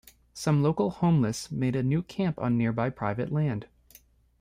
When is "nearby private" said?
2.57-3.31